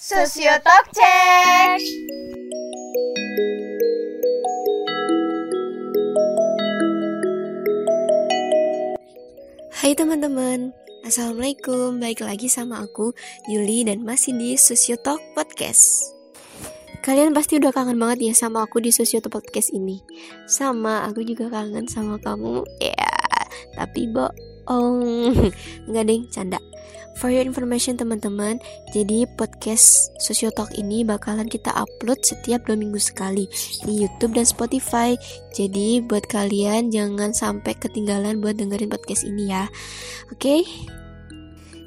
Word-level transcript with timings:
Sosiotalk 0.00 0.96
Check. 0.96 1.76
Hai 9.76 9.92
teman-teman, 9.92 10.72
Assalamualaikum, 11.04 12.00
baik 12.00 12.24
lagi 12.24 12.48
sama 12.48 12.80
aku 12.80 13.12
Yuli 13.52 13.84
dan 13.84 14.00
masih 14.00 14.32
di 14.40 14.56
Sosiotalk 14.56 15.20
Podcast. 15.36 16.16
Kalian 17.04 17.36
pasti 17.36 17.60
udah 17.60 17.68
kangen 17.68 18.00
banget 18.00 18.32
ya 18.32 18.32
sama 18.32 18.64
aku 18.64 18.80
di 18.80 18.96
Sosiotalk 18.96 19.36
Podcast 19.36 19.68
ini. 19.76 20.00
Sama, 20.48 21.04
aku 21.12 21.28
juga 21.28 21.52
kangen 21.52 21.84
sama 21.92 22.16
kamu. 22.16 22.64
Ya, 22.80 23.04
tapi 23.76 24.08
bohong 24.70 25.34
Enggak 25.90 26.04
deh, 26.06 26.20
canda 26.30 26.62
For 27.18 27.28
your 27.28 27.44
information 27.44 28.00
teman-teman, 28.00 28.62
jadi 28.96 29.28
podcast 29.36 30.14
Sosiotalk 30.24 30.72
ini 30.78 31.04
bakalan 31.04 31.50
kita 31.50 31.68
upload 31.76 32.22
setiap 32.24 32.64
dua 32.64 32.80
minggu 32.80 32.96
sekali 32.96 33.44
di 33.84 34.00
YouTube 34.00 34.38
dan 34.40 34.48
Spotify. 34.48 35.18
Jadi 35.52 36.00
buat 36.00 36.24
kalian 36.30 36.88
jangan 36.88 37.36
sampai 37.36 37.76
ketinggalan 37.76 38.40
buat 38.40 38.56
dengerin 38.56 38.88
podcast 38.88 39.28
ini 39.28 39.52
ya. 39.52 39.68
Oke? 40.32 40.64
Okay? 40.64 40.99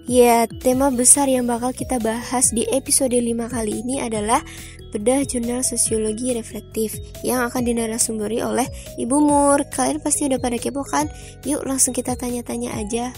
Ya, 0.04 0.44
tema 0.60 0.92
besar 0.92 1.32
yang 1.32 1.48
bakal 1.48 1.72
kita 1.72 1.96
bahas 1.96 2.52
di 2.52 2.68
episode 2.76 3.16
5 3.16 3.24
kali 3.48 3.88
ini 3.88 4.04
adalah 4.04 4.44
bedah 4.92 5.24
jurnal 5.24 5.64
sosiologi 5.64 6.36
reflektif 6.36 7.00
yang 7.24 7.48
akan 7.48 7.64
dinarasumberi 7.64 8.44
oleh 8.44 8.68
Ibu 9.00 9.18
Mur. 9.24 9.64
Kalian 9.72 10.04
pasti 10.04 10.28
udah 10.28 10.44
pada 10.44 10.60
kepo 10.60 10.84
kan? 10.84 11.08
Yuk 11.48 11.64
langsung 11.64 11.96
kita 11.96 12.20
tanya-tanya 12.20 12.76
aja. 12.76 13.16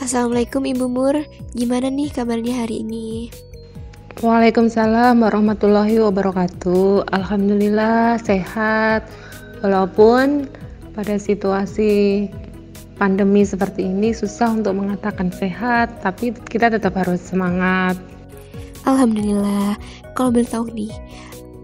Assalamualaikum 0.00 0.64
Ibu 0.64 0.88
Mur, 0.88 1.28
gimana 1.52 1.92
nih 1.92 2.08
kabarnya 2.08 2.64
hari 2.64 2.80
ini? 2.80 3.28
Waalaikumsalam 4.24 5.20
warahmatullahi 5.20 6.00
wabarakatuh. 6.00 7.12
Alhamdulillah 7.12 8.16
sehat. 8.16 9.04
Walaupun 9.60 10.48
pada 10.96 11.20
situasi 11.20 12.32
pandemi 13.02 13.42
seperti 13.42 13.82
ini 13.82 14.14
susah 14.14 14.54
untuk 14.54 14.78
mengatakan 14.78 15.34
sehat, 15.34 15.90
tapi 16.06 16.30
kita 16.30 16.70
tetap 16.70 16.94
harus 16.94 17.18
semangat. 17.18 17.98
Alhamdulillah. 18.86 19.74
Kalau 20.14 20.30
boleh 20.30 20.46
tahu 20.46 20.70
nih, 20.70 20.94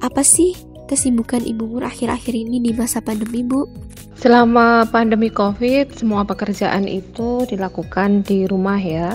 apa 0.02 0.26
sih 0.26 0.58
kesibukan 0.90 1.46
Ibu 1.46 1.70
Mur 1.70 1.86
akhir-akhir 1.86 2.34
ini 2.34 2.58
di 2.58 2.74
masa 2.74 2.98
pandemi, 2.98 3.46
Bu? 3.46 3.70
Selama 4.18 4.82
pandemi 4.90 5.30
COVID, 5.30 5.94
semua 5.94 6.26
pekerjaan 6.26 6.90
itu 6.90 7.46
dilakukan 7.46 8.26
di 8.26 8.50
rumah 8.50 8.82
ya, 8.82 9.14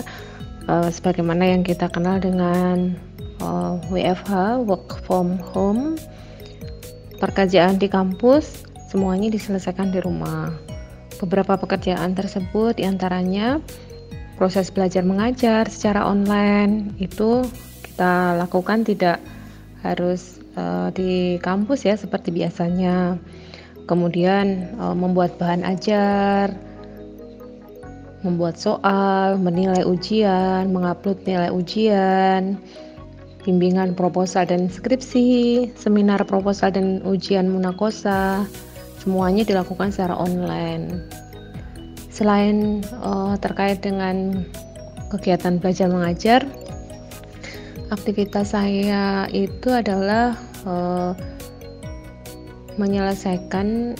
uh, 0.64 0.88
sebagaimana 0.88 1.52
yang 1.52 1.60
kita 1.60 1.92
kenal 1.92 2.24
dengan 2.24 2.96
uh, 3.44 3.76
eh, 3.92 4.00
WFH 4.16 4.64
(Work 4.64 5.04
from 5.04 5.36
Home). 5.52 6.00
Pekerjaan 7.20 7.76
di 7.76 7.84
kampus 7.84 8.64
semuanya 8.88 9.28
diselesaikan 9.28 9.92
di 9.92 10.00
rumah. 10.00 10.63
Beberapa 11.20 11.54
pekerjaan 11.58 12.12
tersebut 12.12 12.78
di 12.78 12.84
antaranya 12.84 13.62
proses 14.34 14.70
belajar 14.70 15.06
mengajar 15.06 15.66
secara 15.70 16.06
online. 16.06 16.94
Itu 16.98 17.46
kita 17.86 18.34
lakukan 18.38 18.82
tidak 18.82 19.22
harus 19.84 20.42
uh, 20.58 20.90
di 20.90 21.38
kampus 21.38 21.86
ya 21.86 21.94
seperti 21.94 22.34
biasanya. 22.34 23.18
Kemudian 23.84 24.74
uh, 24.80 24.96
membuat 24.96 25.36
bahan 25.36 25.62
ajar, 25.62 26.56
membuat 28.24 28.56
soal, 28.56 29.36
menilai 29.36 29.84
ujian, 29.84 30.72
mengupload 30.72 31.20
nilai 31.28 31.52
ujian, 31.52 32.56
bimbingan 33.44 33.92
proposal 33.92 34.48
dan 34.48 34.72
skripsi, 34.72 35.68
seminar 35.76 36.24
proposal 36.24 36.72
dan 36.72 37.04
ujian 37.04 37.52
munakosa, 37.52 38.48
semuanya 39.04 39.44
dilakukan 39.44 39.92
secara 39.92 40.16
online. 40.16 41.04
Selain 42.08 42.80
uh, 43.04 43.36
terkait 43.36 43.84
dengan 43.84 44.48
kegiatan 45.12 45.60
belajar 45.60 45.92
mengajar, 45.92 46.40
aktivitas 47.92 48.56
saya 48.56 49.28
itu 49.28 49.68
adalah 49.68 50.32
uh, 50.64 51.12
menyelesaikan 52.80 53.92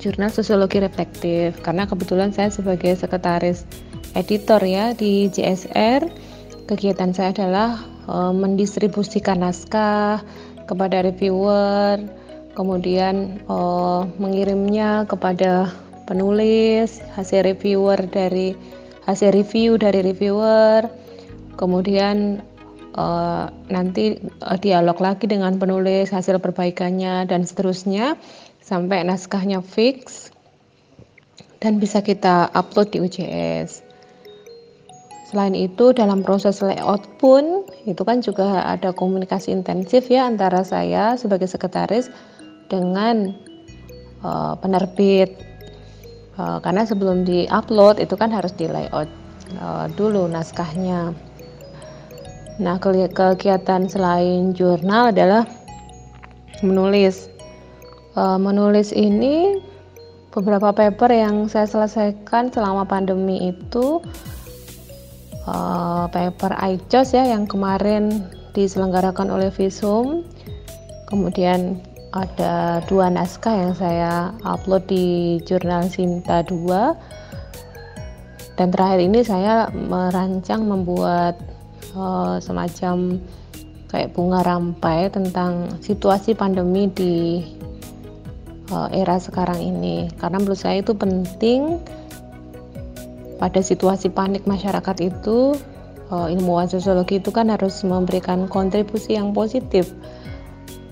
jurnal 0.00 0.32
sosiologi 0.32 0.80
reflektif 0.80 1.60
karena 1.60 1.84
kebetulan 1.84 2.32
saya 2.32 2.48
sebagai 2.48 2.96
sekretaris 2.96 3.68
editor 4.16 4.60
ya 4.64 4.96
di 4.96 5.28
JSR 5.28 6.08
kegiatan 6.64 7.12
saya 7.12 7.36
adalah 7.36 7.84
e, 8.08 8.16
mendistribusikan 8.32 9.44
naskah 9.44 10.24
kepada 10.64 11.04
reviewer 11.04 12.00
kemudian 12.60 13.40
e, 13.40 13.56
mengirimnya 14.20 15.08
kepada 15.08 15.72
penulis 16.04 17.00
hasil 17.16 17.48
reviewer 17.48 17.96
dari 18.04 18.52
hasil 19.08 19.32
review 19.32 19.80
dari 19.80 20.04
reviewer 20.04 20.84
kemudian 21.56 22.44
uh, 22.94 23.46
nanti 23.68 24.18
uh, 24.42 24.58
dialog 24.58 24.98
lagi 24.98 25.28
dengan 25.30 25.56
penulis 25.60 26.10
hasil 26.10 26.40
perbaikannya 26.42 27.28
dan 27.28 27.46
seterusnya 27.46 28.18
sampai 28.64 29.04
naskahnya 29.06 29.62
fix 29.62 30.30
dan 31.60 31.76
bisa 31.76 32.00
kita 32.00 32.48
upload 32.56 32.88
di 32.88 32.98
UJS. 33.04 33.84
Selain 35.28 35.54
itu 35.54 35.94
dalam 35.94 36.26
proses 36.26 36.58
layout 36.58 37.06
pun 37.22 37.62
itu 37.86 38.02
kan 38.02 38.18
juga 38.18 38.66
ada 38.66 38.90
komunikasi 38.90 39.54
intensif 39.54 40.10
ya 40.10 40.26
antara 40.26 40.66
saya 40.66 41.14
sebagai 41.14 41.46
sekretaris 41.46 42.10
dengan 42.70 43.34
uh, 44.22 44.54
penerbit 44.56 45.34
uh, 46.38 46.62
karena 46.62 46.86
sebelum 46.86 47.26
di-upload 47.26 47.98
itu 47.98 48.14
kan 48.14 48.30
harus 48.30 48.54
di 48.54 48.70
layout 48.70 49.10
uh, 49.58 49.90
dulu 49.98 50.30
naskahnya. 50.30 51.12
Nah, 52.60 52.76
kegiatan 52.76 53.88
selain 53.88 54.52
jurnal 54.52 55.16
adalah 55.16 55.48
menulis. 56.60 57.32
Uh, 58.12 58.36
menulis 58.36 58.92
ini 58.92 59.56
beberapa 60.28 60.70
paper 60.70 61.10
yang 61.10 61.48
saya 61.48 61.64
selesaikan 61.64 62.52
selama 62.52 62.84
pandemi 62.84 63.48
itu 63.48 64.04
uh, 65.48 66.04
paper 66.12 66.52
ICOS 66.52 67.16
ya 67.16 67.24
yang 67.32 67.48
kemarin 67.48 68.28
diselenggarakan 68.52 69.32
oleh 69.32 69.48
Visum. 69.48 70.26
Kemudian 71.08 71.80
ada 72.10 72.82
dua 72.90 73.06
naskah 73.06 73.54
yang 73.54 73.74
saya 73.78 74.34
upload 74.42 74.86
di 74.90 75.38
jurnal 75.46 75.86
Sinta 75.86 76.42
2 76.42 76.58
dan 78.58 78.68
terakhir 78.74 79.00
ini 79.00 79.20
saya 79.24 79.70
merancang 79.72 80.66
membuat 80.66 81.38
uh, 81.96 82.36
semacam 82.42 83.16
kayak 83.88 84.12
bunga 84.14 84.44
rampai 84.44 85.08
tentang 85.08 85.70
situasi 85.80 86.36
pandemi 86.36 86.86
di 86.92 87.40
uh, 88.68 88.92
era 88.92 89.16
sekarang 89.16 89.58
ini. 89.58 90.12
Karena 90.20 90.38
menurut 90.38 90.60
saya 90.60 90.84
itu 90.84 90.92
penting 90.92 91.80
pada 93.40 93.64
situasi 93.64 94.12
panik 94.12 94.44
masyarakat 94.44 94.96
itu 95.08 95.56
uh, 96.12 96.28
ilmuwan 96.28 96.68
sosiologi 96.68 97.16
itu 97.16 97.32
kan 97.32 97.48
harus 97.48 97.80
memberikan 97.80 98.44
kontribusi 98.44 99.16
yang 99.16 99.32
positif 99.32 99.88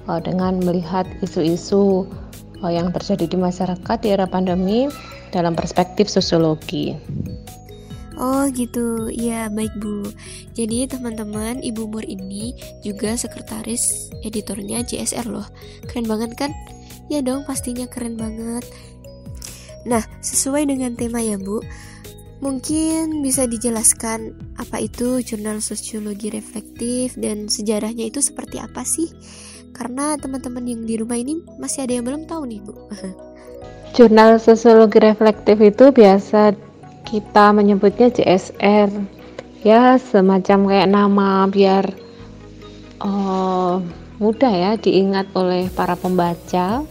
uh, 0.09 0.19
dengan 0.19 0.59
melihat 0.65 1.05
isu-isu 1.21 2.09
uh, 2.65 2.73
yang 2.73 2.91
terjadi 2.91 3.29
di 3.29 3.37
masyarakat 3.39 3.97
di 4.01 4.09
era 4.09 4.27
pandemi 4.27 4.89
dalam 5.31 5.53
perspektif 5.53 6.09
sosiologi. 6.09 6.97
Oh 8.19 8.51
gitu, 8.51 9.15
ya 9.15 9.47
baik 9.47 9.71
Bu. 9.79 10.11
Jadi 10.59 10.91
teman-teman, 10.91 11.63
Ibu 11.63 11.87
Mur 11.87 12.03
ini 12.03 12.51
juga 12.83 13.15
sekretaris 13.15 14.11
editornya 14.27 14.83
JSR 14.83 15.31
loh. 15.31 15.47
Keren 15.87 16.11
banget 16.11 16.35
kan? 16.35 16.51
Ya 17.07 17.23
dong, 17.23 17.47
pastinya 17.47 17.87
keren 17.87 18.19
banget. 18.19 18.67
Nah, 19.87 20.03
sesuai 20.19 20.67
dengan 20.67 20.99
tema 20.99 21.23
ya 21.23 21.39
Bu, 21.39 21.63
mungkin 22.43 23.23
bisa 23.23 23.47
dijelaskan 23.47 24.35
apa 24.59 24.83
itu 24.83 25.23
jurnal 25.23 25.63
sosiologi 25.63 26.35
reflektif 26.35 27.15
dan 27.15 27.47
sejarahnya 27.47 28.11
itu 28.11 28.19
seperti 28.19 28.59
apa 28.59 28.83
sih? 28.83 29.15
Karena 29.79 30.19
teman-teman 30.19 30.67
yang 30.67 30.83
di 30.83 30.99
rumah 30.99 31.15
ini 31.15 31.39
masih 31.55 31.87
ada 31.87 31.95
yang 31.95 32.03
belum 32.03 32.27
tahu 32.27 32.51
nih 32.51 32.61
Bu. 32.67 32.75
Jurnal 33.95 34.43
sosiologi 34.43 34.99
reflektif 34.99 35.63
itu 35.63 35.95
biasa 35.95 36.59
kita 37.07 37.55
menyebutnya 37.55 38.11
JSR 38.11 38.91
ya 39.63 39.97
semacam 40.03 40.59
kayak 40.67 40.89
nama 40.91 41.47
biar 41.47 41.95
uh, 43.01 43.79
mudah 44.19 44.51
ya 44.51 44.73
diingat 44.75 45.31
oleh 45.39 45.71
para 45.71 45.95
pembaca. 45.95 46.83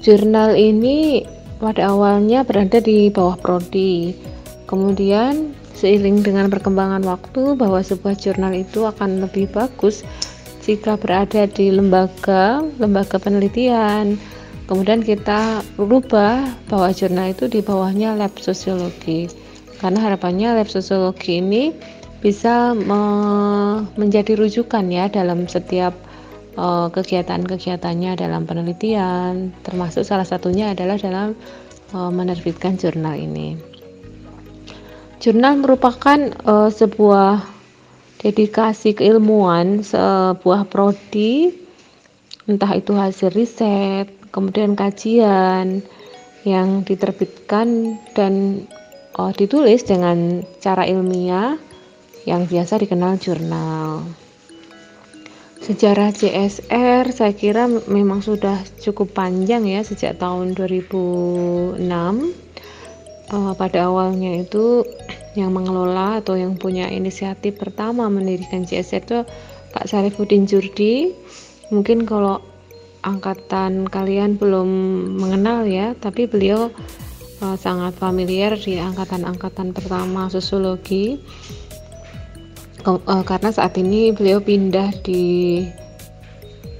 Jurnal 0.00 0.56
ini 0.56 1.28
pada 1.60 1.92
awalnya 1.92 2.40
berada 2.40 2.80
di 2.80 3.12
bawah 3.12 3.36
prodi. 3.36 4.16
Kemudian 4.64 5.52
seiring 5.76 6.26
dengan 6.26 6.50
perkembangan 6.50 7.04
waktu 7.06 7.54
bahwa 7.54 7.78
sebuah 7.78 8.18
jurnal 8.18 8.50
itu 8.56 8.82
akan 8.82 9.22
lebih 9.22 9.46
bagus 9.52 10.02
jika 10.68 11.00
berada 11.00 11.48
di 11.48 11.72
lembaga 11.72 12.60
lembaga 12.76 13.16
penelitian. 13.16 14.20
Kemudian 14.68 15.00
kita 15.00 15.64
rubah 15.80 16.44
bahwa 16.68 16.92
jurnal 16.92 17.32
itu 17.32 17.48
di 17.48 17.64
bawahnya 17.64 18.12
lab 18.12 18.36
sosiologi. 18.36 19.32
Karena 19.80 20.04
harapannya 20.04 20.60
lab 20.60 20.68
sosiologi 20.68 21.40
ini 21.40 21.72
bisa 22.20 22.76
me 22.76 23.00
menjadi 23.96 24.36
rujukan 24.36 24.84
ya 24.92 25.08
dalam 25.08 25.48
setiap 25.48 25.96
uh, 26.60 26.92
kegiatan-kegiatannya 26.92 28.20
dalam 28.20 28.44
penelitian. 28.44 29.56
Termasuk 29.64 30.04
salah 30.04 30.28
satunya 30.28 30.76
adalah 30.76 31.00
dalam 31.00 31.32
uh, 31.96 32.12
menerbitkan 32.12 32.76
jurnal 32.76 33.16
ini. 33.16 33.56
Jurnal 35.24 35.64
merupakan 35.64 36.28
uh, 36.44 36.68
sebuah 36.68 37.57
dedikasi 38.18 38.98
keilmuan, 38.98 39.86
sebuah 39.86 40.66
prodi, 40.66 41.54
entah 42.50 42.72
itu 42.74 42.94
hasil 42.94 43.30
riset, 43.30 44.10
kemudian 44.34 44.74
kajian 44.74 45.82
yang 46.42 46.82
diterbitkan 46.82 47.98
dan 48.14 48.64
uh, 49.18 49.30
ditulis 49.34 49.84
dengan 49.86 50.42
cara 50.62 50.86
ilmiah 50.86 51.58
yang 52.26 52.46
biasa 52.46 52.82
dikenal 52.82 53.18
jurnal. 53.18 54.06
Sejarah 55.58 56.14
CSR 56.14 57.12
saya 57.12 57.34
kira 57.34 57.68
memang 57.68 58.24
sudah 58.24 58.56
cukup 58.80 59.12
panjang 59.12 59.66
ya 59.68 59.84
sejak 59.84 60.16
tahun 60.16 60.54
2006 60.56 61.82
uh, 63.34 63.52
pada 63.58 63.78
awalnya 63.90 64.40
itu 64.40 64.86
yang 65.38 65.54
mengelola 65.54 66.18
atau 66.18 66.34
yang 66.34 66.58
punya 66.58 66.90
inisiatif 66.90 67.54
pertama 67.56 68.10
mendirikan 68.10 68.66
CSR 68.66 69.02
itu 69.06 69.18
Pak 69.70 69.86
Sarifudin 69.86 70.50
Jurdi. 70.50 71.14
Mungkin 71.70 72.02
kalau 72.02 72.42
angkatan 73.06 73.86
kalian 73.86 74.34
belum 74.34 74.68
mengenal 75.22 75.64
ya 75.70 75.94
tapi 75.94 76.26
beliau 76.26 76.74
uh, 77.38 77.56
sangat 77.56 77.94
familiar 77.94 78.58
di 78.58 78.82
angkatan-angkatan 78.82 79.70
pertama 79.70 80.26
sosiologi. 80.26 81.22
Uh, 82.86 83.22
karena 83.26 83.50
saat 83.52 83.76
ini 83.78 84.10
beliau 84.14 84.42
pindah 84.42 84.90
di 85.02 85.62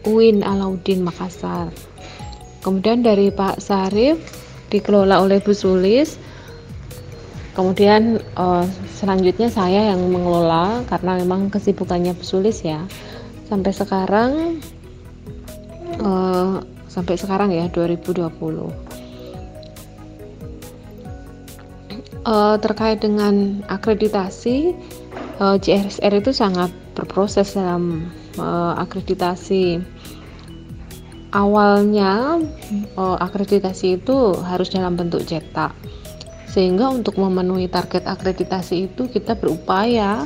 UIN 0.07 0.41
Alauddin 0.43 1.05
Makassar. 1.05 1.69
Kemudian 2.65 3.07
dari 3.07 3.31
Pak 3.31 3.61
Sarif 3.63 4.19
dikelola 4.69 5.21
oleh 5.21 5.41
Bu 5.41 5.53
Sulis 5.53 6.28
kemudian 7.59 8.23
uh, 8.39 8.63
selanjutnya 8.95 9.51
saya 9.51 9.91
yang 9.91 9.99
mengelola 10.07 10.87
karena 10.87 11.19
memang 11.19 11.51
kesibukannya 11.51 12.15
Bu 12.15 12.23
Sulis 12.23 12.63
ya. 12.63 12.87
Sampai 13.51 13.75
sekarang 13.75 14.63
uh, 15.99 16.63
sampai 16.87 17.19
sekarang 17.19 17.51
ya 17.51 17.67
2020 17.67 18.31
uh, 22.23 22.57
terkait 22.63 23.03
dengan 23.03 23.67
akreditasi 23.67 24.79
uh, 25.43 25.59
JSR 25.59 26.23
itu 26.23 26.31
sangat 26.31 26.71
berproses 26.95 27.59
dalam 27.59 28.07
uh, 28.39 28.79
akreditasi. 28.79 29.83
Awalnya 31.29 32.39
uh, 32.95 33.17
akreditasi 33.19 33.99
itu 33.99 34.33
harus 34.47 34.71
dalam 34.71 34.95
bentuk 34.95 35.27
cetak 35.27 35.98
sehingga 36.49 36.89
untuk 36.89 37.21
memenuhi 37.21 37.69
target 37.69 38.09
akreditasi 38.09 38.89
itu 38.89 39.07
kita 39.09 39.37
berupaya 39.37 40.25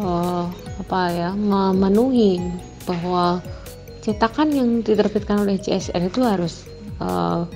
uh, 0.00 0.48
apa 0.80 1.00
ya 1.12 1.30
memenuhi 1.36 2.40
bahwa 2.88 3.44
cetakan 4.02 4.50
yang 4.50 4.68
diterbitkan 4.82 5.46
oleh 5.46 5.60
CSR 5.60 6.10
itu 6.10 6.20
harus 6.26 6.66
uh, 6.98 7.46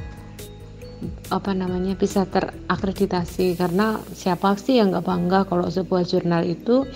apa 1.28 1.50
namanya 1.52 1.98
bisa 1.98 2.25
terakreditasi 2.25 3.58
karena 3.58 4.00
siapa 4.14 4.54
sih 4.56 4.78
yang 4.78 4.94
nggak 4.94 5.06
bangga 5.06 5.40
kalau 5.44 5.66
sebuah 5.66 6.06
jurnal 6.06 6.46
itu 6.46 6.87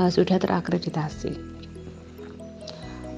uh, 0.00 0.10
sudah 0.10 0.40
terakreditasi. 0.40 1.54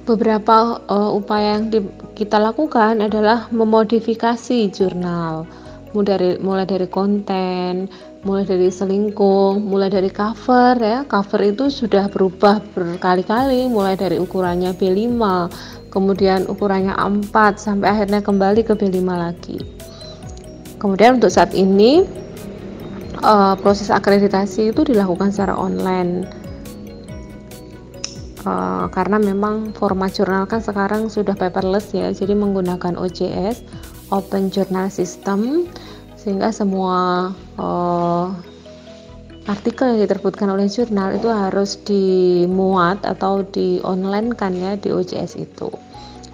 Beberapa 0.07 0.79
uh, 0.87 1.11
upaya 1.11 1.59
yang 1.59 1.67
di, 1.67 1.83
kita 2.15 2.39
lakukan 2.39 3.03
adalah 3.03 3.51
memodifikasi 3.51 4.71
jurnal, 4.71 5.43
mulai 5.97 6.13
dari 6.13 6.31
mulai 6.37 6.65
dari 6.69 6.85
konten, 6.85 7.89
mulai 8.21 8.45
dari 8.45 8.69
selingkuh, 8.69 9.57
mulai 9.57 9.89
dari 9.89 10.13
cover 10.13 10.77
ya. 10.77 11.01
Cover 11.09 11.41
itu 11.41 11.73
sudah 11.73 12.05
berubah 12.05 12.61
berkali-kali, 12.77 13.65
mulai 13.65 13.97
dari 13.97 14.21
ukurannya 14.21 14.77
B5, 14.77 15.17
kemudian 15.89 16.45
ukurannya 16.45 16.93
A4 16.93 17.57
sampai 17.57 17.87
akhirnya 17.89 18.21
kembali 18.21 18.61
ke 18.61 18.77
B5 18.77 19.01
lagi. 19.09 19.57
Kemudian 20.77 21.17
untuk 21.17 21.33
saat 21.33 21.57
ini 21.57 22.05
uh, 23.25 23.57
proses 23.57 23.89
akreditasi 23.89 24.69
itu 24.69 24.85
dilakukan 24.85 25.33
secara 25.33 25.57
online 25.57 26.29
uh, 28.45 28.85
karena 28.93 29.17
memang 29.17 29.73
format 29.73 30.13
jurnal 30.13 30.45
kan 30.45 30.61
sekarang 30.61 31.09
sudah 31.09 31.33
paperless 31.33 31.97
ya, 31.97 32.13
jadi 32.13 32.37
menggunakan 32.37 32.93
OJS 32.93 33.65
(Open 34.09 34.49
Journal 34.53 34.91
System) 34.91 35.69
sehingga 36.19 36.51
semua 36.51 37.31
uh, 37.55 38.27
artikel 39.47 39.95
yang 39.95 40.03
diterbitkan 40.03 40.51
oleh 40.51 40.67
jurnal 40.67 41.15
itu 41.15 41.31
harus 41.31 41.79
dimuat 41.87 42.99
atau 43.07 43.47
di 43.47 43.79
online 43.87 44.35
kan 44.35 44.51
ya 44.51 44.75
di 44.75 44.91
OJS 44.91 45.39
itu 45.39 45.71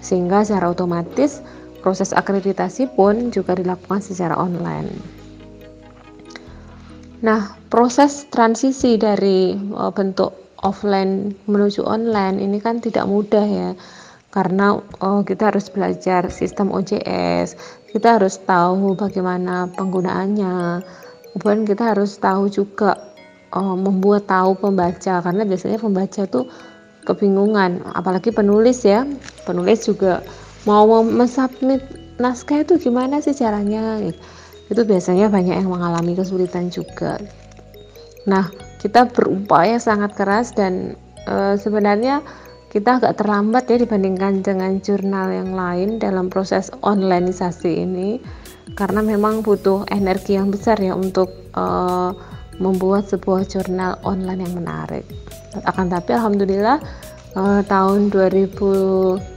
sehingga 0.04 0.44
secara 0.44 0.74
otomatis 0.74 1.40
proses 1.80 2.12
akreditasi 2.12 2.92
pun 2.92 3.32
juga 3.32 3.56
dilakukan 3.56 4.00
secara 4.04 4.36
online. 4.36 4.88
Nah, 7.24 7.56
proses 7.72 8.28
transisi 8.28 9.00
dari 9.00 9.56
uh, 9.56 9.88
bentuk 9.88 10.32
offline 10.60 11.32
menuju 11.48 11.84
online 11.84 12.40
ini 12.40 12.60
kan 12.60 12.84
tidak 12.84 13.08
mudah 13.08 13.44
ya. 13.44 13.70
Karena 14.34 14.82
uh, 14.98 15.22
kita 15.22 15.54
harus 15.54 15.70
belajar 15.70 16.26
sistem 16.26 16.74
OJS, 16.74 17.54
kita 17.94 18.18
harus 18.18 18.42
tahu 18.42 18.98
bagaimana 18.98 19.70
penggunaannya. 19.78 20.82
Kemudian 21.38 21.62
kita 21.62 21.94
harus 21.94 22.18
tahu 22.18 22.50
juga 22.50 22.98
uh, 23.54 23.78
membuat 23.78 24.26
tahu 24.26 24.58
pembaca 24.58 25.22
karena 25.22 25.46
biasanya 25.46 25.78
pembaca 25.78 26.26
tuh 26.26 26.50
kebingungan, 27.06 27.86
apalagi 27.94 28.34
penulis 28.34 28.82
ya. 28.82 29.06
Penulis 29.46 29.86
juga 29.86 30.26
mau 30.66 30.84
mensubmit 31.06 31.84
naskah 32.18 32.62
itu 32.62 32.78
gimana 32.78 33.18
sih 33.18 33.34
caranya 33.34 33.98
itu 34.72 34.82
biasanya 34.86 35.28
banyak 35.28 35.60
yang 35.60 35.70
mengalami 35.70 36.16
kesulitan 36.16 36.72
juga 36.72 37.20
nah 38.24 38.48
kita 38.80 39.08
berupaya 39.12 39.76
sangat 39.76 40.16
keras 40.16 40.52
dan 40.56 40.96
e, 41.28 41.60
sebenarnya 41.60 42.24
kita 42.74 42.98
agak 42.98 43.22
terlambat 43.22 43.70
ya 43.70 43.78
dibandingkan 43.78 44.42
dengan 44.42 44.82
jurnal 44.82 45.30
yang 45.30 45.54
lain 45.54 46.02
dalam 46.02 46.26
proses 46.26 46.74
onlineisasi 46.82 47.86
ini 47.86 48.18
karena 48.74 48.98
memang 48.98 49.46
butuh 49.46 49.86
energi 49.94 50.34
yang 50.34 50.50
besar 50.50 50.82
ya 50.82 50.98
untuk 50.98 51.30
e, 51.54 51.64
membuat 52.58 53.06
sebuah 53.06 53.46
jurnal 53.46 54.02
online 54.02 54.42
yang 54.42 54.58
menarik 54.58 55.06
akan 55.62 55.86
tapi 55.86 56.18
alhamdulillah 56.18 56.82
e, 57.38 57.62
tahun 57.70 58.10
2000 58.10 59.34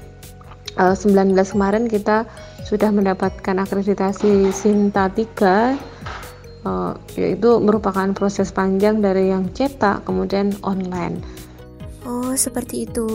19 0.78 1.34
eh, 1.34 1.46
kemarin 1.46 1.86
kita 1.90 2.26
sudah 2.62 2.94
mendapatkan 2.94 3.58
akreditasi 3.58 4.54
Sinta 4.54 5.10
3 5.10 5.98
uh, 6.68 6.94
yaitu 7.18 7.58
merupakan 7.58 8.06
proses 8.14 8.54
panjang 8.54 9.02
dari 9.02 9.34
yang 9.34 9.50
cetak 9.56 10.06
kemudian 10.06 10.54
online. 10.62 11.24
Oh, 12.08 12.32
seperti 12.40 12.88
itu. 12.88 13.08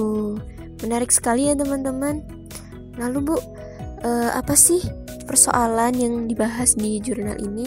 Menarik 0.84 1.08
sekali 1.08 1.48
ya 1.48 1.56
teman-teman. 1.56 2.20
Lalu 3.00 3.32
Bu, 3.32 3.36
uh, 3.36 3.40
apa 4.36 4.52
sih 4.52 4.84
persoalan 5.24 5.96
yang 5.96 6.14
dibahas 6.28 6.76
di 6.76 7.00
jurnal 7.00 7.40
ini? 7.40 7.64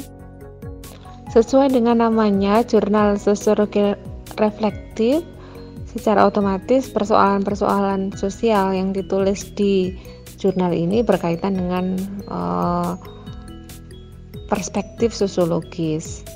Sesuai 1.34 1.74
dengan 1.74 2.06
namanya, 2.06 2.62
jurnal 2.62 3.18
sosiologi 3.18 3.98
reflektif 4.38 5.26
Secara 5.96 6.28
otomatis 6.28 6.92
persoalan-persoalan 6.92 8.20
sosial 8.20 8.76
yang 8.76 8.92
ditulis 8.92 9.48
di 9.56 9.96
jurnal 10.36 10.76
ini 10.76 11.00
berkaitan 11.00 11.56
dengan 11.56 11.96
uh, 12.28 13.00
perspektif 14.52 15.16
sosiologis. 15.16 16.28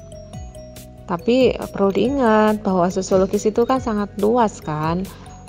Tapi 1.10 1.58
perlu 1.74 1.90
diingat 1.90 2.62
bahwa 2.62 2.86
sosiologis 2.94 3.50
itu 3.50 3.66
kan 3.66 3.82
sangat 3.82 4.14
luas 4.22 4.62
kan. 4.62 5.02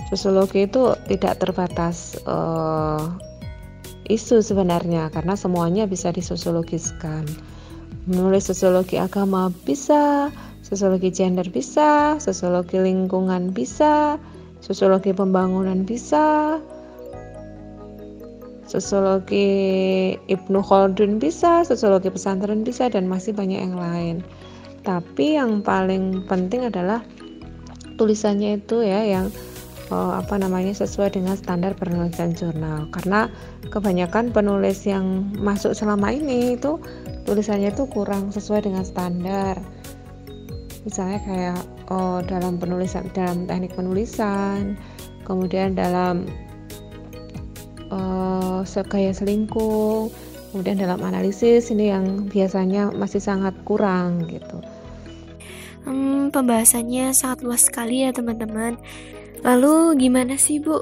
Sosiologi 0.08 0.64
itu 0.64 0.96
tidak 1.04 1.36
terbatas 1.36 2.16
uh, 2.24 3.12
isu 4.08 4.40
sebenarnya 4.40 5.12
karena 5.12 5.36
semuanya 5.36 5.84
bisa 5.84 6.08
disosiologiskan. 6.08 7.28
Menulis 8.08 8.48
sosiologi 8.48 8.96
agama 8.96 9.52
bisa, 9.68 10.32
Sosiologi 10.70 11.10
gender 11.10 11.50
bisa, 11.50 12.20
sosiologi 12.22 12.78
lingkungan 12.78 13.50
bisa, 13.50 14.22
sosiologi 14.62 15.10
pembangunan 15.10 15.82
bisa, 15.82 16.62
sosiologi 18.70 20.14
Ibnu 20.30 20.62
Khaldun 20.62 21.18
bisa, 21.18 21.66
sosiologi 21.66 22.06
pesantren 22.06 22.62
bisa, 22.62 22.86
dan 22.86 23.10
masih 23.10 23.34
banyak 23.34 23.66
yang 23.66 23.74
lain. 23.74 24.22
Tapi 24.90 25.38
yang 25.38 25.62
paling 25.62 26.26
penting 26.26 26.66
adalah 26.66 26.98
tulisannya 27.94 28.58
itu 28.58 28.82
ya 28.82 29.06
yang 29.06 29.30
uh, 29.94 30.18
apa 30.18 30.34
namanya 30.34 30.74
sesuai 30.74 31.14
dengan 31.14 31.38
standar 31.38 31.78
penulisan 31.78 32.34
jurnal. 32.34 32.90
Karena 32.90 33.30
kebanyakan 33.70 34.34
penulis 34.34 34.82
yang 34.82 35.30
masuk 35.38 35.78
selama 35.78 36.10
ini 36.10 36.58
itu 36.58 36.82
tulisannya 37.22 37.70
itu 37.70 37.86
kurang 37.86 38.34
sesuai 38.34 38.66
dengan 38.66 38.82
standar. 38.82 39.62
Misalnya 40.82 41.22
kayak 41.22 41.60
oh, 41.94 42.18
dalam 42.26 42.58
penulisan 42.58 43.06
dalam 43.14 43.46
teknik 43.46 43.78
penulisan, 43.78 44.74
kemudian 45.22 45.78
dalam 45.78 46.26
uh, 47.94 48.66
gaya 48.66 49.14
selingkuh 49.14 50.10
kemudian 50.50 50.82
dalam 50.82 50.98
analisis 51.06 51.70
ini 51.70 51.94
yang 51.94 52.26
biasanya 52.26 52.90
masih 52.90 53.22
sangat 53.22 53.54
kurang 53.62 54.26
gitu 54.26 54.58
hmm, 55.86 56.34
pembahasannya 56.34 57.12
sangat 57.16 57.44
luas 57.46 57.66
sekali 57.66 58.04
ya 58.04 58.10
teman-teman. 58.10 58.76
Lalu 59.40 59.96
gimana 59.96 60.36
sih 60.36 60.60
bu? 60.60 60.80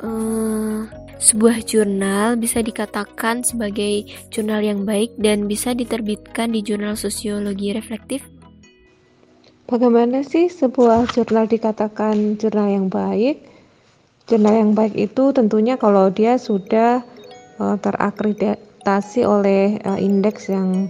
Uh, 0.00 0.84
sebuah 1.16 1.64
jurnal 1.64 2.36
bisa 2.36 2.60
dikatakan 2.60 3.40
sebagai 3.40 4.04
jurnal 4.28 4.60
yang 4.60 4.84
baik 4.84 5.16
dan 5.16 5.48
bisa 5.48 5.72
diterbitkan 5.72 6.52
di 6.52 6.60
jurnal 6.60 6.96
sosiologi 6.96 7.72
reflektif? 7.72 8.24
Bagaimana 9.66 10.22
sih 10.22 10.46
sebuah 10.46 11.10
jurnal 11.10 11.50
dikatakan 11.50 12.38
jurnal 12.38 12.68
yang 12.70 12.86
baik? 12.86 13.42
Jurnal 14.30 14.54
yang 14.54 14.72
baik 14.78 14.94
itu 14.94 15.34
tentunya 15.34 15.74
kalau 15.74 16.06
dia 16.12 16.38
sudah 16.38 17.02
uh, 17.58 17.76
terakreditasi 17.80 19.26
oleh 19.26 19.82
uh, 19.82 19.98
indeks 19.98 20.52
yang 20.52 20.86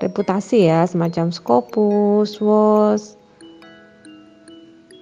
berreputasi 0.00 0.66
ya, 0.66 0.88
semacam 0.88 1.28
Scopus, 1.28 2.40
WOS, 2.40 3.20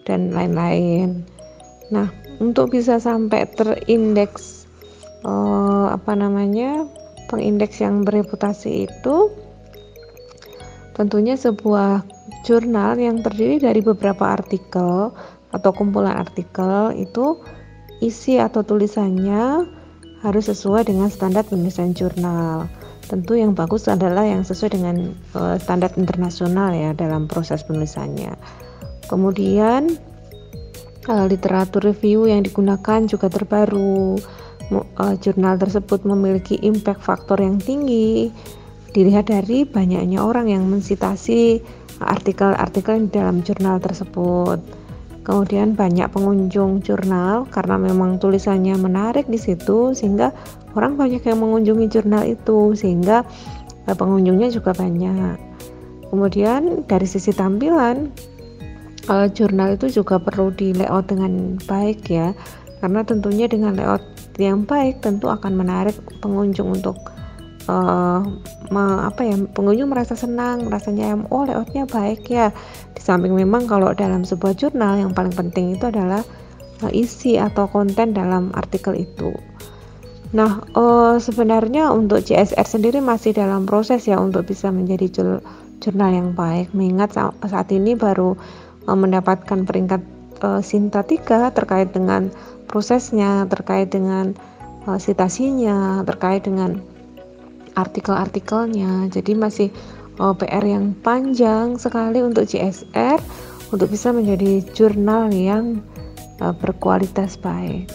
dan 0.05 0.35
lain-lain. 0.35 1.23
Nah, 1.95 2.11
untuk 2.43 2.75
bisa 2.75 2.99
sampai 2.99 3.47
terindeks 3.55 4.67
uh, 5.23 5.95
apa 5.95 6.19
namanya 6.19 6.85
pengindeks 7.31 7.79
yang 7.79 8.03
bereputasi 8.03 8.91
itu 8.91 9.17
tentunya 10.99 11.39
sebuah 11.39 12.03
jurnal 12.43 12.99
yang 12.99 13.23
terdiri 13.23 13.63
dari 13.63 13.81
beberapa 13.85 14.35
artikel 14.35 15.15
atau 15.55 15.71
kumpulan 15.71 16.19
artikel 16.19 16.91
itu 16.99 17.39
isi 18.03 18.39
atau 18.39 18.67
tulisannya 18.67 19.67
harus 20.23 20.51
sesuai 20.51 20.91
dengan 20.91 21.07
standar 21.07 21.47
penulisan 21.47 21.95
jurnal. 21.95 22.67
Tentu 23.09 23.41
yang 23.41 23.57
bagus 23.57 23.89
adalah 23.89 24.29
yang 24.29 24.45
sesuai 24.45 24.77
dengan 24.77 25.17
uh, 25.33 25.57
standar 25.57 25.97
internasional 25.97 26.77
ya 26.77 26.93
dalam 26.93 27.25
proses 27.25 27.65
penulisannya. 27.65 28.37
Kemudian 29.09 29.97
uh, 31.09 31.25
literatur 31.25 31.89
review 31.89 32.29
yang 32.29 32.45
digunakan 32.45 33.09
juga 33.09 33.33
terbaru. 33.33 34.21
Uh, 34.69 35.17
jurnal 35.25 35.57
tersebut 35.57 36.05
memiliki 36.05 36.61
impact 36.61 37.01
faktor 37.01 37.41
yang 37.41 37.57
tinggi. 37.57 38.29
Dilihat 38.93 39.33
dari 39.33 39.65
banyaknya 39.65 40.21
orang 40.21 40.53
yang 40.53 40.69
mensitasi 40.69 41.65
artikel-artikel 42.05 43.09
dalam 43.09 43.41
jurnal 43.41 43.81
tersebut 43.81 44.61
kemudian 45.29 45.77
banyak 45.77 46.09
pengunjung 46.09 46.81
jurnal 46.81 47.45
karena 47.53 47.77
memang 47.77 48.17
tulisannya 48.17 48.81
menarik 48.81 49.29
di 49.29 49.37
situ 49.37 49.93
sehingga 49.93 50.33
orang 50.73 50.97
banyak 50.97 51.21
yang 51.21 51.45
mengunjungi 51.45 51.87
jurnal 51.93 52.25
itu 52.25 52.73
sehingga 52.73 53.29
eh, 53.85 53.93
pengunjungnya 53.93 54.49
juga 54.49 54.73
banyak. 54.73 55.37
Kemudian 56.09 56.89
dari 56.89 57.05
sisi 57.05 57.37
tampilan 57.37 58.09
uh, 59.13 59.29
jurnal 59.29 59.77
itu 59.77 60.01
juga 60.01 60.17
perlu 60.17 60.49
di 60.49 60.73
layout 60.73 61.13
dengan 61.13 61.61
baik 61.69 62.09
ya. 62.09 62.33
Karena 62.81 63.05
tentunya 63.05 63.45
dengan 63.45 63.77
layout 63.77 64.01
yang 64.41 64.65
baik 64.65 65.05
tentu 65.05 65.29
akan 65.29 65.53
menarik 65.53 65.99
pengunjung 66.25 66.81
untuk 66.81 66.97
uh, 67.69 68.25
me, 68.73 68.85
apa 69.05 69.23
ya 69.23 69.37
pengunjung 69.53 69.93
merasa 69.93 70.17
senang 70.17 70.67
rasanya 70.73 71.15
oh 71.29 71.45
layoutnya 71.45 71.85
baik 71.85 72.27
ya. 72.27 72.51
Di 72.97 73.01
samping 73.05 73.37
memang 73.37 73.69
kalau 73.69 73.93
dalam 73.95 74.25
sebuah 74.25 74.57
jurnal 74.57 74.99
yang 74.99 75.13
paling 75.13 75.33
penting 75.37 75.77
itu 75.77 75.87
adalah 75.87 76.25
uh, 76.83 76.91
isi 76.91 77.37
atau 77.37 77.69
konten 77.69 78.17
dalam 78.17 78.51
artikel 78.57 78.97
itu. 78.97 79.31
Nah 80.33 80.65
uh, 80.75 81.17
sebenarnya 81.21 81.93
untuk 81.93 82.25
CSR 82.25 82.67
sendiri 82.67 82.99
masih 83.05 83.37
dalam 83.37 83.65
proses 83.69 84.05
ya 84.09 84.19
untuk 84.19 84.49
bisa 84.49 84.73
menjadi 84.73 85.07
jurnal 85.79 86.11
yang 86.11 86.29
baik. 86.33 86.73
Mengingat 86.73 87.15
saat 87.21 87.69
ini 87.71 87.95
baru 87.95 88.35
uh, 88.89 88.99
mendapatkan 88.99 89.69
peringkat 89.69 90.03
uh, 90.43 90.61
Sinta 90.65 91.05
3 91.05 91.53
terkait 91.53 91.93
dengan 91.93 92.33
prosesnya 92.69 93.49
terkait 93.49 93.89
dengan 93.89 94.37
uh, 94.85 95.01
citasinya 95.01 96.05
terkait 96.05 96.45
dengan 96.45 96.81
artikel-artikelnya. 97.79 99.07
Jadi 99.15 99.33
masih 99.39 99.69
oh, 100.19 100.35
PR 100.35 100.67
yang 100.67 100.93
panjang 100.99 101.79
sekali 101.79 102.21
untuk 102.21 102.45
CSR 102.51 103.23
untuk 103.71 103.89
bisa 103.93 104.11
menjadi 104.11 104.65
jurnal 104.75 105.31
yang 105.31 105.81
uh, 106.43 106.53
berkualitas 106.53 107.39
baik. 107.39 107.87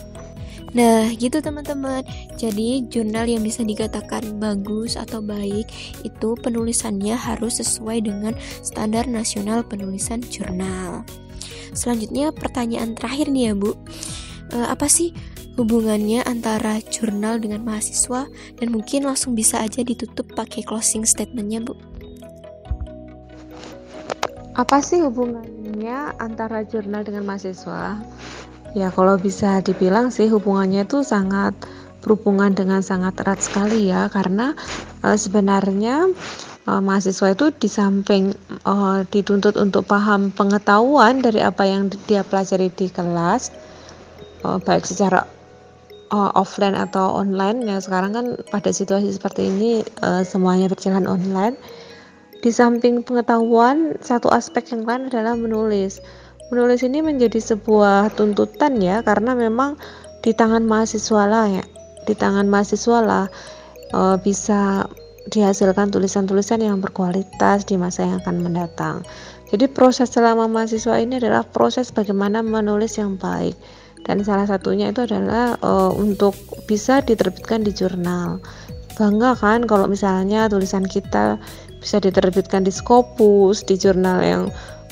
Nah, 0.73 1.05
gitu 1.21 1.37
teman-teman. 1.37 2.01
Jadi, 2.33 2.81
jurnal 2.89 3.29
yang 3.29 3.45
bisa 3.45 3.61
dikatakan 3.61 4.41
bagus 4.41 4.97
atau 4.97 5.21
baik 5.21 5.69
itu 6.01 6.33
penulisannya 6.41 7.13
harus 7.13 7.61
sesuai 7.61 8.09
dengan 8.09 8.33
standar 8.65 9.05
nasional 9.05 9.61
penulisan 9.61 10.17
jurnal. 10.25 11.05
Selanjutnya, 11.77 12.33
pertanyaan 12.33 12.97
terakhir 12.97 13.29
nih 13.29 13.43
ya, 13.49 13.53
Bu. 13.53 13.77
Uh, 14.53 14.69
apa 14.69 14.85
sih 14.85 15.09
hubungannya 15.57 16.21
antara 16.29 16.77
jurnal 16.85 17.41
dengan 17.41 17.65
mahasiswa 17.65 18.29
dan 18.29 18.67
mungkin 18.69 19.09
langsung 19.09 19.33
bisa 19.33 19.61
aja 19.61 19.81
ditutup 19.81 20.29
pakai 20.37 20.61
closing 20.61 21.05
statementnya 21.05 21.65
Bu. 21.65 21.73
Apa 24.53 24.85
sih 24.85 25.01
hubungannya 25.01 26.13
antara 26.21 26.61
jurnal 26.61 27.01
dengan 27.01 27.25
mahasiswa? 27.25 27.97
Ya 28.77 28.93
kalau 28.93 29.17
bisa 29.17 29.61
dibilang 29.65 30.13
sih 30.13 30.29
hubungannya 30.29 30.85
itu 30.85 31.01
sangat 31.01 31.57
berhubungan 32.05 32.53
dengan 32.53 32.85
sangat 32.85 33.17
erat 33.25 33.41
sekali 33.41 33.89
ya 33.89 34.09
karena 34.13 34.53
e, 35.01 35.17
sebenarnya 35.17 36.09
e, 36.65 36.71
mahasiswa 36.81 37.33
itu 37.33 37.49
di 37.57 37.69
samping 37.69 38.33
e, 38.61 38.73
dituntut 39.09 39.57
untuk 39.57 39.89
paham 39.89 40.29
pengetahuan 40.29 41.21
dari 41.21 41.41
apa 41.41 41.65
yang 41.65 41.89
dia 42.05 42.21
pelajari 42.21 42.69
di 42.73 42.89
kelas 42.93 43.49
baik 44.43 44.83
secara 44.83 45.23
uh, 46.13 46.31
offline 46.37 46.77
atau 46.77 47.25
online 47.25 47.65
ya 47.65 47.81
sekarang 47.81 48.11
kan 48.13 48.25
pada 48.53 48.69
situasi 48.69 49.09
seperti 49.15 49.49
ini 49.49 49.81
uh, 50.05 50.21
semuanya 50.21 50.69
berjalan 50.69 51.09
online. 51.09 51.57
Di 52.43 52.51
samping 52.51 53.07
pengetahuan 53.07 53.95
satu 54.03 54.27
aspek 54.27 54.75
yang 54.75 54.83
lain 54.83 55.07
adalah 55.07 55.33
menulis. 55.39 56.03
Menulis 56.51 56.83
ini 56.83 56.99
menjadi 56.99 57.39
sebuah 57.39 58.13
tuntutan 58.19 58.77
ya 58.83 58.99
karena 58.99 59.31
memang 59.31 59.79
di 60.19 60.35
tangan 60.35 60.67
mahasiswa 60.67 61.23
lah 61.23 61.47
ya 61.47 61.65
di 62.03 62.13
tangan 62.13 62.51
mahasiswa 62.51 62.99
lah 62.99 63.25
uh, 63.95 64.19
bisa 64.19 64.83
dihasilkan 65.31 65.87
tulisan-tulisan 65.87 66.59
yang 66.59 66.83
berkualitas 66.83 67.63
di 67.63 67.79
masa 67.79 68.03
yang 68.03 68.19
akan 68.19 68.43
mendatang. 68.43 69.07
Jadi 69.47 69.71
proses 69.71 70.11
selama 70.11 70.51
mahasiswa 70.51 70.99
ini 70.99 71.15
adalah 71.23 71.47
proses 71.47 71.95
bagaimana 71.95 72.43
menulis 72.43 72.99
yang 72.99 73.15
baik 73.15 73.55
dan 74.03 74.23
salah 74.23 74.47
satunya 74.47 74.91
itu 74.91 75.07
adalah 75.07 75.55
uh, 75.63 75.91
untuk 75.95 76.35
bisa 76.67 76.99
diterbitkan 77.03 77.63
di 77.63 77.71
jurnal 77.71 78.43
bangga 78.93 79.33
kan 79.33 79.65
kalau 79.65 79.89
misalnya 79.89 80.45
tulisan 80.45 80.85
kita 80.85 81.41
bisa 81.81 81.97
diterbitkan 81.99 82.63
di 82.63 82.71
Scopus 82.71 83.65
di 83.65 83.75
jurnal 83.75 84.19
yang 84.21 84.43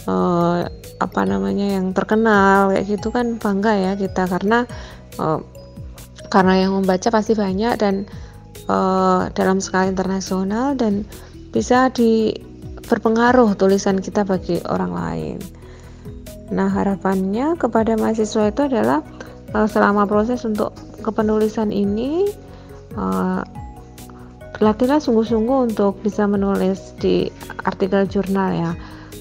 uh, 0.10 0.66
apa 1.02 1.22
namanya 1.26 1.80
yang 1.80 1.94
terkenal 1.94 2.74
kayak 2.74 2.86
gitu 2.90 3.14
kan 3.14 3.38
bangga 3.38 3.74
ya 3.74 3.92
kita 3.96 4.26
karena 4.26 4.66
uh, 5.22 5.40
karena 6.32 6.66
yang 6.68 6.72
membaca 6.78 7.12
pasti 7.12 7.36
banyak 7.36 7.76
dan 7.78 8.08
uh, 8.72 9.28
dalam 9.36 9.60
skala 9.60 9.92
internasional 9.92 10.74
dan 10.74 11.04
bisa 11.52 11.92
di 11.92 12.32
berpengaruh 12.88 13.56
tulisan 13.60 14.00
kita 14.00 14.24
bagi 14.24 14.60
orang 14.68 14.92
lain. 14.96 15.38
Nah, 16.52 16.68
harapannya 16.68 17.56
kepada 17.56 17.96
mahasiswa 17.96 18.52
itu 18.52 18.68
adalah 18.68 19.00
uh, 19.56 19.68
selama 19.68 20.04
proses 20.04 20.44
untuk 20.44 20.76
kepenulisan 21.00 21.72
ini 21.72 22.28
uh, 23.00 23.42
latihlah 24.62 25.02
sungguh-sungguh 25.02 25.74
untuk 25.74 25.98
bisa 26.04 26.28
menulis 26.28 26.94
di 27.00 27.32
artikel 27.64 28.06
jurnal 28.06 28.52
ya. 28.52 28.72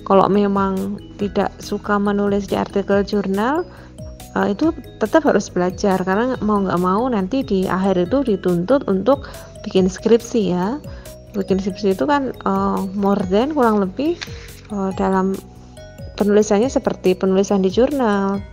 Kalau 0.04 0.26
memang 0.26 0.98
tidak 1.22 1.54
suka 1.62 1.96
menulis 1.96 2.50
di 2.50 2.58
artikel 2.58 3.06
jurnal 3.06 3.62
uh, 4.34 4.46
itu 4.50 4.74
tetap 4.98 5.22
harus 5.22 5.46
belajar. 5.48 6.02
Karena 6.02 6.34
mau 6.42 6.60
nggak 6.60 6.82
mau 6.82 7.06
nanti 7.06 7.46
di 7.46 7.70
akhir 7.70 8.10
itu 8.10 8.26
dituntut 8.26 8.90
untuk 8.90 9.30
bikin 9.62 9.86
skripsi 9.86 10.40
ya. 10.50 10.82
Bikin 11.30 11.62
skripsi 11.62 11.94
itu 11.94 12.04
kan 12.10 12.34
uh, 12.42 12.82
more 12.98 13.22
than 13.30 13.54
kurang 13.54 13.78
lebih 13.78 14.18
uh, 14.74 14.90
dalam 14.98 15.38
penulisannya 16.20 16.68
seperti 16.68 17.16
penulisan 17.16 17.64
di 17.64 17.72
jurnal 17.72 18.44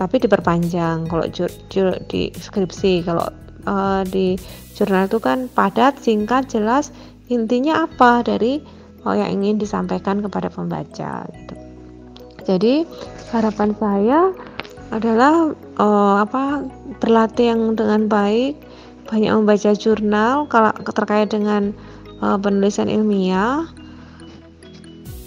tapi 0.00 0.16
diperpanjang 0.16 1.04
kalau 1.12 1.28
jur, 1.28 1.52
jur, 1.68 1.92
di 2.08 2.32
skripsi 2.32 3.04
kalau 3.04 3.28
uh, 3.68 4.00
di 4.08 4.40
jurnal 4.72 5.04
itu 5.04 5.20
kan 5.20 5.52
padat 5.52 6.00
singkat 6.00 6.48
jelas 6.48 6.88
intinya 7.28 7.84
apa 7.84 8.24
dari 8.24 8.64
uh, 9.04 9.12
yang 9.12 9.44
ingin 9.44 9.60
disampaikan 9.60 10.24
kepada 10.24 10.48
pembaca 10.48 11.28
gitu. 11.28 11.54
jadi 12.48 12.74
harapan 13.36 13.76
saya 13.76 14.32
adalah 14.90 15.52
uh, 15.76 16.16
apa 16.24 16.64
berlatih 17.04 17.52
yang 17.52 17.76
dengan 17.76 18.08
baik 18.08 18.56
banyak 19.12 19.36
membaca 19.36 19.70
jurnal 19.76 20.48
kalau 20.48 20.72
terkait 20.96 21.28
dengan 21.28 21.76
uh, 22.24 22.40
penulisan 22.40 22.88
ilmiah 22.88 23.68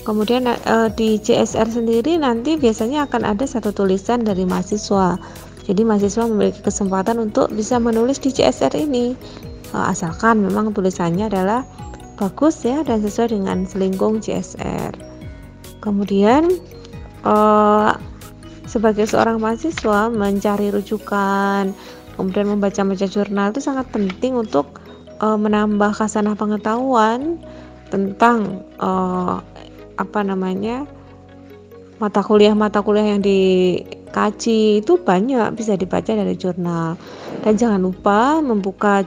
Kemudian 0.04 0.52
uh, 0.52 0.92
di 0.92 1.16
CSR 1.16 1.72
sendiri 1.72 2.20
nanti 2.20 2.60
biasanya 2.60 3.08
akan 3.08 3.24
ada 3.24 3.48
satu 3.48 3.72
tulisan 3.72 4.28
dari 4.28 4.44
mahasiswa. 4.44 5.16
Jadi 5.64 5.82
mahasiswa 5.88 6.28
memiliki 6.28 6.60
kesempatan 6.60 7.24
untuk 7.24 7.48
bisa 7.56 7.80
menulis 7.80 8.20
di 8.20 8.36
CSR 8.36 8.76
ini. 8.76 9.16
Uh, 9.72 9.88
asalkan 9.88 10.44
memang 10.44 10.76
tulisannya 10.76 11.32
adalah 11.32 11.64
bagus 12.20 12.62
ya 12.68 12.84
dan 12.84 13.00
sesuai 13.00 13.32
dengan 13.32 13.64
selingkung 13.64 14.20
CSR. 14.20 14.92
Kemudian 15.80 16.52
uh, 17.24 17.96
sebagai 18.68 19.08
seorang 19.08 19.40
mahasiswa 19.40 20.12
mencari 20.12 20.68
rujukan, 20.68 21.72
kemudian 22.20 22.52
membaca-baca 22.52 23.08
jurnal 23.08 23.56
itu 23.56 23.64
sangat 23.64 23.88
penting 23.96 24.36
untuk 24.36 24.84
uh, 25.24 25.40
menambah 25.40 25.96
kasanah 25.96 26.36
pengetahuan 26.36 27.40
tentang 27.88 28.66
uh, 28.84 29.40
apa 29.98 30.26
namanya 30.26 30.86
mata 32.02 32.20
kuliah 32.26 32.52
mata 32.58 32.84
kuliah 32.84 33.16
yang 33.16 33.22
dikaji 33.24 34.84
itu 34.84 35.00
banyak 35.00 35.54
bisa 35.56 35.78
dibaca 35.80 36.12
dari 36.12 36.36
jurnal. 36.36 37.00
Dan 37.44 37.54
jangan 37.56 37.80
lupa 37.80 38.40
membuka 38.44 39.06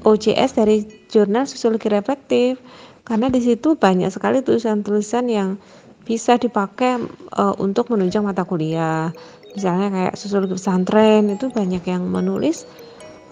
OJS 0.00 0.56
dari 0.56 0.88
jurnal 1.12 1.44
sosiologi 1.44 1.92
reflektif 1.92 2.56
karena 3.04 3.26
di 3.26 3.42
situ 3.42 3.74
banyak 3.74 4.08
sekali 4.12 4.40
tulisan-tulisan 4.40 5.26
yang 5.26 5.58
bisa 6.06 6.40
dipakai 6.40 6.98
uh, 7.36 7.54
untuk 7.60 7.92
menunjang 7.92 8.24
mata 8.24 8.46
kuliah. 8.46 9.12
Misalnya 9.52 9.90
kayak 9.90 10.14
sosiologi 10.14 10.54
pesantren 10.56 11.26
itu 11.28 11.50
banyak 11.50 11.82
yang 11.84 12.06
menulis 12.06 12.64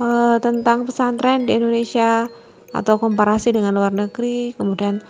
uh, 0.03 0.37
tentang 0.43 0.85
pesantren 0.85 1.47
di 1.47 1.57
Indonesia 1.57 2.27
atau 2.75 3.01
komparasi 3.01 3.55
dengan 3.55 3.79
luar 3.79 3.95
negeri. 3.95 4.53
Kemudian 4.59 5.01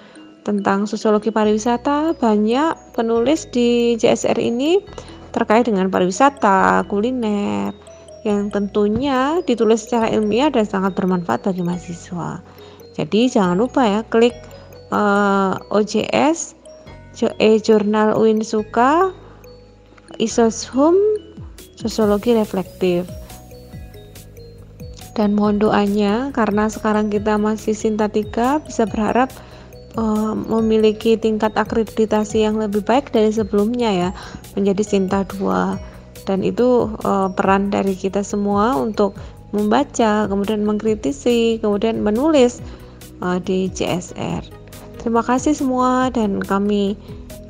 tentang 0.48 0.88
sosiologi 0.88 1.28
pariwisata 1.28 2.16
banyak 2.16 2.96
penulis 2.96 3.44
di 3.52 4.00
JSR 4.00 4.40
ini 4.40 4.80
terkait 5.36 5.68
dengan 5.68 5.92
pariwisata, 5.92 6.88
kuliner 6.88 7.76
yang 8.24 8.48
tentunya 8.48 9.44
ditulis 9.44 9.84
secara 9.84 10.08
ilmiah 10.08 10.48
dan 10.48 10.64
sangat 10.64 10.96
bermanfaat 10.96 11.44
bagi 11.44 11.60
mahasiswa. 11.60 12.40
Jadi 12.96 13.28
jangan 13.28 13.60
lupa 13.60 13.84
ya 13.84 14.00
klik 14.08 14.32
uh, 14.88 15.52
eh, 15.60 15.76
OJS 15.76 16.56
e-jurnal 17.36 18.16
UIN 18.16 18.40
Suka 18.40 19.12
Isoshum 20.16 20.96
Sosiologi 21.76 22.32
Reflektif 22.32 23.04
dan 25.18 25.34
mohon 25.34 25.58
doanya 25.58 26.30
karena 26.30 26.70
sekarang 26.70 27.10
kita 27.10 27.34
masih 27.34 27.74
Sinta 27.74 28.06
3 28.06 28.62
bisa 28.62 28.86
berharap 28.86 29.34
uh, 29.98 30.32
memiliki 30.38 31.18
tingkat 31.18 31.52
akreditasi 31.58 32.46
yang 32.46 32.62
lebih 32.62 32.86
baik 32.86 33.10
dari 33.10 33.34
sebelumnya 33.34 33.90
ya 33.90 34.10
menjadi 34.54 34.82
Sinta 34.86 35.26
2 35.26 36.22
dan 36.24 36.46
itu 36.46 36.94
uh, 37.02 37.28
peran 37.34 37.74
dari 37.74 37.98
kita 37.98 38.22
semua 38.22 38.78
untuk 38.78 39.18
membaca 39.50 40.28
kemudian 40.30 40.62
mengkritisi 40.62 41.58
kemudian 41.58 41.98
menulis 41.98 42.62
uh, 43.24 43.42
di 43.42 43.66
CSR 43.72 44.46
terima 45.02 45.24
kasih 45.26 45.56
semua 45.56 46.12
dan 46.14 46.38
kami 46.38 46.94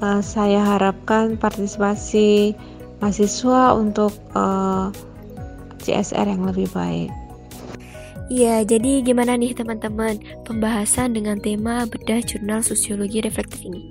uh, 0.01 0.25
saya 0.25 0.63
harapkan 0.63 1.37
partisipasi 1.37 2.57
mahasiswa 3.03 3.75
untuk 3.75 4.15
uh, 4.35 4.95
CSR 5.83 6.27
yang 6.27 6.47
lebih 6.47 6.71
baik 6.71 7.11
Iya, 8.29 8.61
jadi 8.61 9.01
gimana 9.01 9.41
nih 9.41 9.57
teman-teman 9.57 10.21
pembahasan 10.45 11.17
dengan 11.17 11.41
tema 11.41 11.88
bedah 11.88 12.21
jurnal 12.21 12.61
sosiologi 12.61 13.25
reflektif 13.25 13.64
ini? 13.64 13.88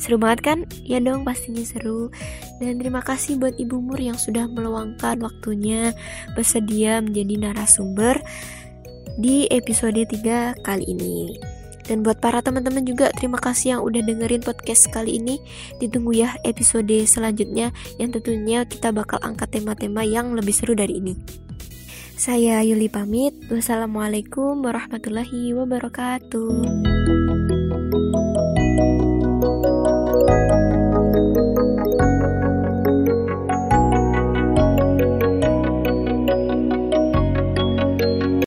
Seru 0.00 0.16
banget 0.16 0.40
kan? 0.40 0.58
Ya 0.80 0.96
dong, 0.96 1.28
pastinya 1.28 1.60
seru. 1.60 2.08
Dan 2.56 2.80
terima 2.80 3.04
kasih 3.04 3.36
buat 3.36 3.52
Ibu 3.60 3.76
Mur 3.76 4.00
yang 4.00 4.16
sudah 4.16 4.48
meluangkan 4.48 5.20
waktunya 5.20 5.92
bersedia 6.32 7.04
menjadi 7.04 7.36
narasumber 7.36 8.16
di 9.20 9.44
episode 9.52 10.00
3 10.00 10.56
kali 10.64 10.84
ini. 10.88 11.36
Dan 11.84 12.00
buat 12.00 12.16
para 12.16 12.40
teman-teman 12.40 12.82
juga 12.82 13.12
terima 13.12 13.36
kasih 13.36 13.76
yang 13.76 13.82
udah 13.84 14.00
dengerin 14.08 14.40
podcast 14.40 14.88
kali 14.88 15.20
ini. 15.20 15.36
Ditunggu 15.84 16.16
ya 16.16 16.32
episode 16.48 16.96
selanjutnya 17.04 17.76
yang 18.00 18.08
tentunya 18.08 18.64
kita 18.64 18.88
bakal 18.88 19.20
angkat 19.20 19.52
tema-tema 19.52 20.00
yang 20.00 20.32
lebih 20.32 20.56
seru 20.56 20.72
dari 20.72 20.96
ini. 20.96 21.44
Saya 22.16 22.64
Yuli 22.64 22.88
pamit. 22.88 23.36
Wassalamualaikum 23.52 24.64
warahmatullahi 24.64 25.52
wabarakatuh. 25.52 26.48